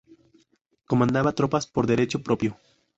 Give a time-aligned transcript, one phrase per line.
[0.87, 2.57] Comandaba tropas por derecho propio.